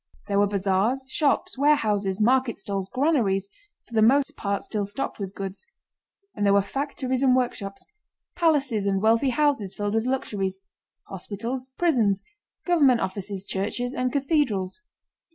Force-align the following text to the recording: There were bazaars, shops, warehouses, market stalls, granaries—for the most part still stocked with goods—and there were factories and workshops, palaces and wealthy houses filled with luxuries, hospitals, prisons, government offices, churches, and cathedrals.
There 0.27 0.39
were 0.39 0.47
bazaars, 0.47 1.05
shops, 1.09 1.59
warehouses, 1.59 2.19
market 2.19 2.57
stalls, 2.57 2.89
granaries—for 2.91 3.93
the 3.93 4.01
most 4.01 4.35
part 4.35 4.63
still 4.63 4.83
stocked 4.83 5.19
with 5.19 5.35
goods—and 5.35 6.43
there 6.43 6.53
were 6.55 6.63
factories 6.63 7.21
and 7.21 7.35
workshops, 7.35 7.85
palaces 8.35 8.87
and 8.87 8.99
wealthy 8.99 9.29
houses 9.29 9.75
filled 9.75 9.93
with 9.93 10.07
luxuries, 10.07 10.57
hospitals, 11.03 11.69
prisons, 11.77 12.23
government 12.65 12.99
offices, 12.99 13.45
churches, 13.45 13.93
and 13.93 14.11
cathedrals. 14.11 14.79